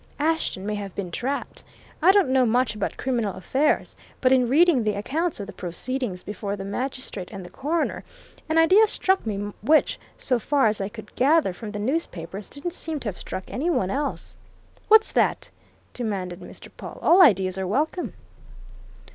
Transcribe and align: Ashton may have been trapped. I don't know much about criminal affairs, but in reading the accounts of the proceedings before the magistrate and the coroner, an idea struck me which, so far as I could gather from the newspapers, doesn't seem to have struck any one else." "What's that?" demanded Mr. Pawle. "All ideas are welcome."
Ashton 0.17 0.65
may 0.65 0.73
have 0.73 0.95
been 0.95 1.11
trapped. 1.11 1.63
I 2.01 2.11
don't 2.11 2.29
know 2.29 2.43
much 2.43 2.73
about 2.73 2.97
criminal 2.97 3.35
affairs, 3.35 3.95
but 4.19 4.31
in 4.31 4.47
reading 4.49 4.83
the 4.83 4.95
accounts 4.95 5.39
of 5.39 5.45
the 5.45 5.53
proceedings 5.53 6.23
before 6.23 6.55
the 6.55 6.65
magistrate 6.65 7.29
and 7.31 7.45
the 7.45 7.51
coroner, 7.51 8.03
an 8.49 8.57
idea 8.57 8.87
struck 8.87 9.27
me 9.27 9.53
which, 9.61 9.99
so 10.17 10.39
far 10.39 10.65
as 10.65 10.81
I 10.81 10.89
could 10.89 11.13
gather 11.15 11.53
from 11.53 11.69
the 11.71 11.77
newspapers, 11.77 12.49
doesn't 12.49 12.73
seem 12.73 12.99
to 13.01 13.09
have 13.09 13.17
struck 13.19 13.43
any 13.49 13.69
one 13.69 13.91
else." 13.91 14.39
"What's 14.87 15.11
that?" 15.11 15.51
demanded 15.93 16.39
Mr. 16.39 16.71
Pawle. 16.75 16.97
"All 17.03 17.21
ideas 17.21 17.59
are 17.59 17.67
welcome." 17.67 18.13